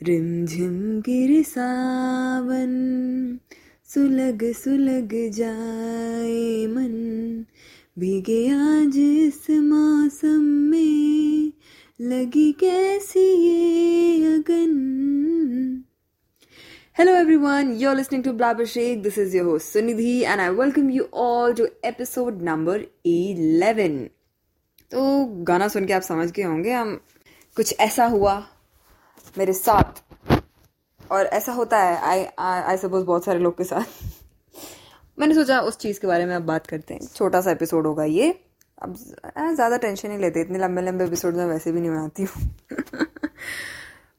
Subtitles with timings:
[0.00, 2.72] Rim झिम गिर सावन,
[3.88, 7.44] सुलग सुलग जाए मन।
[7.98, 11.52] भीगे आज इस मौसम में,
[12.00, 14.74] लगी कैसी ये अगन।
[16.98, 20.48] Hello everyone you are listening to blabber Shaikh this is your host Sunidhi and I
[20.54, 23.96] welcome you all to episode number 11
[24.90, 27.00] तो गाना सुन के आप समझ गए होंगे, हम
[27.56, 28.42] कुछ ऐसा हुआ
[29.36, 30.02] मेरे साथ।
[31.10, 33.84] और ऐसा होता है आई आई सपोज़ बहुत सारे लोग के साथ।
[35.18, 38.04] मैंने सोचा उस चीज़ के बारे में अब बात करते हैं। छोटा सा एपिसोड होगा
[38.04, 38.28] ये।
[38.78, 43.06] अब ज़्यादा टेंशन नहीं लेते, इतने लंबे लंबे एपिसोड में वैसे भी नहीं बनाती हूँ।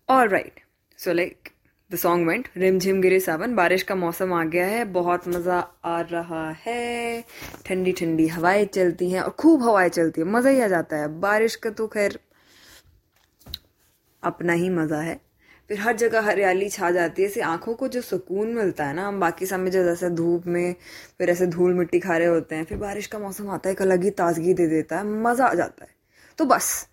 [0.10, 0.60] और right
[1.00, 1.50] so like
[1.92, 6.00] the song went Rimjhim Gire Sawan, बारिश का मौसम आ गया है, बहुत मज़ा आ
[6.02, 7.24] रहा है।
[7.66, 11.08] ठंडी ठंडी हवाएँ चलती हैं और खूब हवाएँ चलती है, मज़ा ही आ जाता है।
[11.20, 12.20] बारिश का तो खैर
[14.26, 15.20] अपना ही मज़ा है
[15.70, 19.08] फिर हर जगह हरियाली छा जाती है, ऐसे आँखों को जो सुकून मिलता है ना,
[19.08, 20.76] हम बाकी समय जो जैसे धूप में,
[21.18, 23.82] फिर ऐसे धूल मिट्टी खा रहे होते हैं, फिर बारिश का मौसम आता है, एक
[23.82, 25.96] अलग ही ताजगी दे देता है, मज़ा आ जाता है
[26.38, 26.88] तो बस,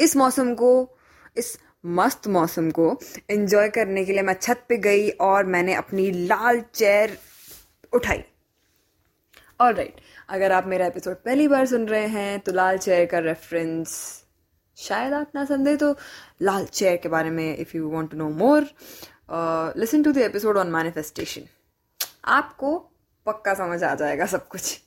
[0.00, 0.98] इस मौसम को,
[1.36, 6.10] इस मस्त मौसम को एंजॉय करने के लिए मैं छत पे गई और मैंने अपनी
[6.10, 7.18] लाल चेयर
[7.94, 8.24] उठाई
[9.60, 10.04] और राइट right.
[10.28, 14.21] अगर आप मेरा एपिसोड पहली बार सुन रहे हैं तो लाल चेयर का रेफरेंस
[14.76, 15.94] शायद आप ना समझे तो
[16.42, 18.66] लाल चेयर के बारे में if you want to know more
[19.78, 21.46] listen to the episode on manifestation
[22.24, 22.78] आपको
[23.26, 24.80] पक्का समझ आ जाएगा सब कुछ।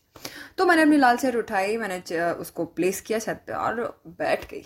[0.58, 4.66] तो मैंने अपनी लाल चेयर उठाई, मैंने उसको प्लेस किया छत पे और बैठ गई।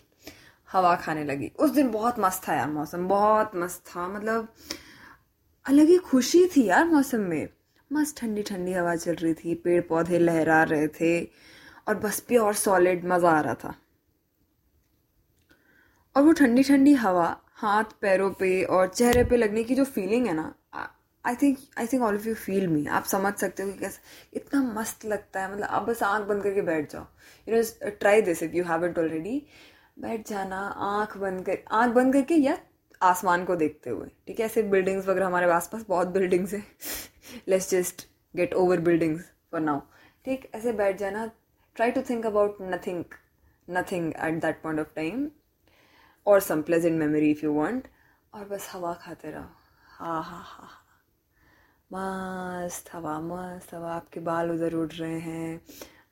[0.69, 4.47] हवा खाने लगी। उस दिन बहुत मस्त था यार मौसम, बहुत मस्त था। मतलब
[5.65, 7.47] अलग ही खुशी थी यार मौसम में।
[7.91, 11.21] मस्त ठंडी ठंडी हवा चल रही थी पेड़ पौधे लहरा रहे थे
[11.87, 13.73] और बस प्योर सॉलिड मज़ा आ रहा था।
[16.15, 20.27] और वो ठंडी ठंडी हवा, हाथ, पैरों पे और चेहरे पे लगने की जो फीलिंग
[20.27, 20.53] है ना
[21.25, 23.99] I think I think all of you feel me आप समझ सकते हो कि कैसे,
[24.33, 27.05] इतना मस्त लगता है मतलब आप बस आँख बंद करके बैठ जाओ।
[27.47, 29.41] You know try this if you have it already
[29.99, 32.57] बैठ जाना, आँख बंद कर, आँख बंद करके या
[33.01, 36.65] आसमान को देखते हुए। ठीक है, ऐसे बिल्डिंग्स वगैरह हमारे आसपास बहुत बिल्डिंग्स हैं।
[37.47, 39.79] Let's just get over buildings for now
[40.25, 41.25] ठीक, ऐसे बैठ जाना।
[41.75, 43.03] Try to think about nothing
[43.67, 45.29] nothing at that point of time
[46.29, 47.87] और some pleasant memory if you want
[48.33, 49.49] और बस हवा खाते रहो।
[49.87, 50.69] हाँ हाँ हाँ
[51.91, 55.61] मस्त हवा मस्त हवा। आपके बाल उधर उड़ रहे हैं।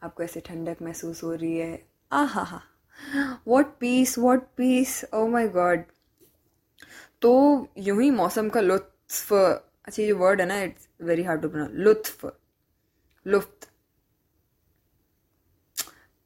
[0.03, 2.61] आपको ऐसे ठंडक महसूस हो रही है। आ, हा हा।
[3.47, 5.83] What peace what peace oh my God
[7.21, 7.31] तो
[7.77, 11.75] यूँ ही मौसम का लुत्फ। अच्छा ये वर्ड है ना it's very hard to pronounce
[11.75, 12.25] लुत्फ।
[13.25, 13.69] लुफ्त।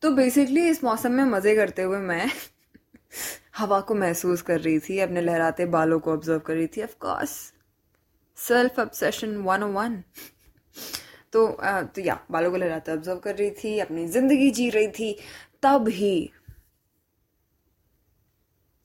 [0.04, 2.30] तो बेसिकली इस मौसम में मज़े करते हुए मैं
[3.62, 6.96] हवा को महसूस कर रही थी, अपने लहराते बालों को ऑब्ज़र्व कर रही थी। Of
[7.00, 7.32] course
[8.38, 10.04] self obsession one one
[11.34, 11.48] तो
[11.96, 15.16] तो या, बालों को लहराते ऑब्ज़र्व कर रही थी, अपनी ज़िंदगी जी रही थी,
[15.64, 16.32] तब ही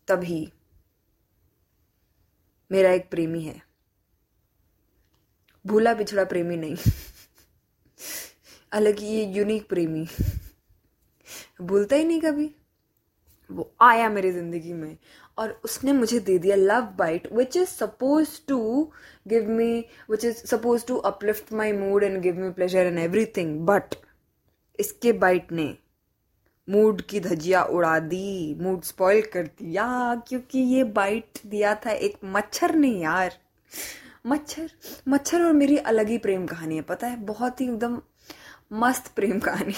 [0.09, 0.53] तभी
[2.71, 3.61] मेरा एक प्रेमी है।
[5.65, 6.77] भूला बिछड़ा प्रेमी नहीं।
[8.73, 10.07] अलग ही यूनिक प्रेमी।
[11.63, 12.51] भूलता ही नहीं कभी।
[13.51, 14.97] वो आया मेरी ज़िंदगी में।
[15.39, 18.61] और उसने मुझे दे दिया love bite which is suppose to
[19.29, 23.59] give me which is suppose to uplift my mood and give me pleasure and everything
[23.67, 23.95] but
[24.79, 25.75] इसके बाइट ने
[26.69, 32.17] मूड की धजिया उड़ा दी मूड स्पॉइल कर दिया, क्योंकि ये बाइट दिया था एक
[32.27, 33.39] मच्छर ने यार।
[34.27, 34.71] मच्छर
[35.09, 37.17] मच्छर और मेरी अलग ही प्रेम कहानी है, पता है?
[37.17, 38.01] बहुत ही एकदम
[38.75, 39.75] मस्त प्रेम कहानी।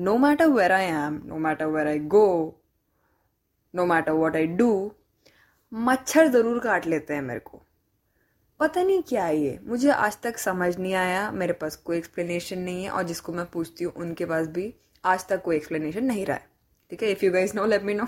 [0.00, 2.26] No matter where I am no matter where I go
[3.74, 4.70] no matter what I do
[5.72, 7.62] मच्छर ज़रूर काट लेते हैं मेरे को।
[8.60, 9.58] पता नहीं क्या ये?
[9.64, 13.44] मुझे आज तक समझ नहीं आया, मेरे पास कोई एक्सप्लेनेशन नहीं है, और जिसको मैं
[13.46, 14.72] पूछती हूँ, उनके पास भी
[15.04, 16.48] आज तक कोई एक्सप्लेनेशन नहीं रहा है।
[16.90, 17.10] ठीक है?
[17.10, 18.06] If you guys know let me know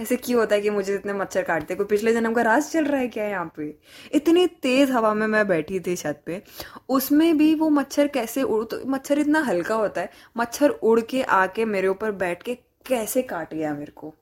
[0.00, 2.84] ऐसे क्यों होता है कि मुझे इतने मच्छर काटते कोई पिछले जन्म का राज चल
[2.84, 3.74] रहा है क्या यहाँ पे?
[4.14, 6.42] इतनी तेज हवा में मैं बैठी थी छत पे।
[6.88, 11.22] उसमें भी वो मच्छर कैसे उड़ तो मच्छर इतना हल्का होता है, मच्छर उड़ के
[11.22, 12.54] आके मेरे ऊपर बैठ के
[12.86, 14.14] कैसे काट गया मेरे को?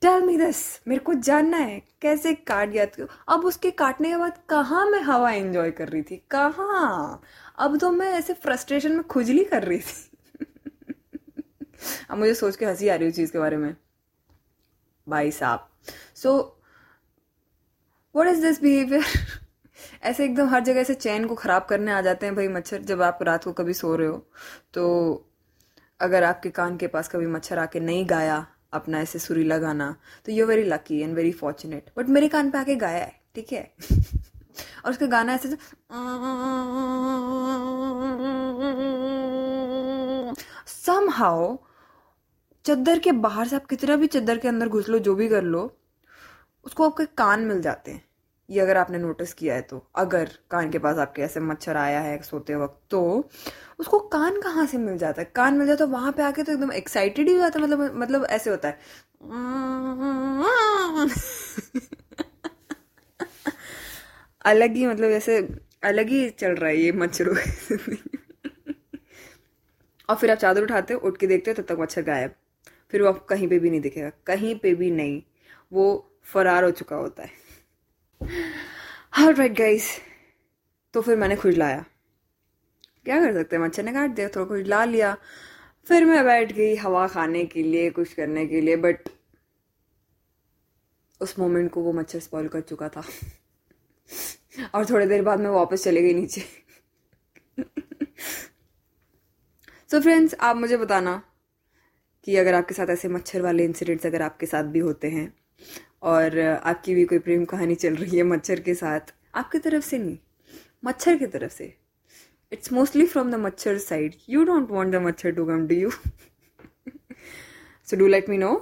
[0.00, 3.06] टेल मी दिस मेरे को जानना है, कैसे काट गया था?
[3.28, 6.16] अब उसके काटने के बाद कहाँ मैं हवा एंजॉय कर रही थी?
[6.30, 7.22] कहाँ?
[7.58, 10.16] अब तो मैं ऐसे फ्रस्ट्रेशन में खुजली कर रही थी।
[12.10, 13.74] अब मुझे सोच के हँसी आ रही है चीज़ के बारे में।
[15.08, 15.68] भाई साहब।
[16.14, 16.62] So
[18.14, 19.04] what is this behaviour
[20.02, 23.02] ऐसे एकदम हर जगह से चैन को ख़राब करने आ जाते हैं भाई मच्छर, जब
[23.02, 24.26] आप रात को कभी सो रहे हो।
[24.74, 25.30] तो
[26.00, 30.32] अगर आपके कान के पास कभी मच्छर आके नहीं गाया अपना ऐसे सुरीला गाना। तो
[30.32, 33.74] you very lucky and very fortunate but मेरे कान पे आके गाया है, ठीक है?
[34.84, 35.56] और उसका गाना ऐसे
[40.66, 41.56] सम हाउ
[42.64, 45.42] चद्दर के बाहर से आप कितना भी चद्दर के अंदर घुस लो, जो भी कर
[45.42, 45.76] लो,
[46.64, 48.07] उसको आपके कान मिल जाते हैं।
[48.50, 52.00] ये अगर आपने नोटिस किया है तो अगर कान के पास आपके ऐसे मच्छर आया
[52.00, 53.28] है सोते वक्त तो
[53.78, 55.32] उसको कान कहाँ से मिल जाता है?
[55.34, 57.94] कान मिल जाता है वहाँ पे आके तो एकदम एक्साइटेड ही हो जाता है मतलब
[57.94, 58.78] मतलब ऐसे होता है।
[64.44, 65.48] अलग ही मतलब ऐसे
[65.84, 67.36] अलग ही चल रहा है ये मच्छरों
[70.08, 72.34] और फिर आप चादर उठाते हो, उठ के देखते हो, तब तक मच्छर गायब।
[72.90, 75.22] फिर वो आपको कहीं पे भी नहीं दिखेगा, कहीं पे भी नहीं।
[75.72, 77.47] वो फरार हो चुका होता है।
[79.18, 80.00] हाँ राइट गाइस
[80.94, 81.84] तो फिर मैंने खुजलाया
[83.04, 85.16] क्या कर सकते मच्छर ने काट दिया थोड़ा खुजला लिया।
[85.88, 88.98] फिर मैं बैठ गई हवा खाने के लिए, कुछ करने के लिए बट
[91.20, 93.02] उस मोमेंट को वो मच्छर स्पॉल कर चुका था।
[94.74, 96.40] और थोड़ी देर बाद मैं वापस चले गई नीचे।
[99.90, 101.22] सो so फ्रेंड्स आप मुझे बताना
[102.24, 105.34] कि अगर आपके साथ ऐसे मच्छर वाले इंसिडेंट्स अगर आपके साथ भी होते हैं
[106.02, 109.00] और आपकी भी कोई प्रेम कहानी चल रही है मच्छर के साथ,
[109.34, 110.18] आपकी तरफ़ से नहीं,
[110.84, 111.74] मच्छर की तरफ़ से।
[112.52, 115.90] It's mostly from the machhar side you don't want the machhar to come do you
[117.88, 118.52] so do let me know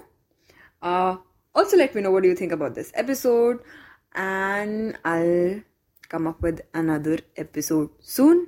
[0.82, 3.62] also let me know what you think about this episode
[4.16, 5.60] and I
[6.10, 8.46] come up with another episode soon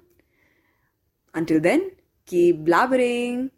[1.35, 1.91] until then
[2.29, 3.49] keep blabbering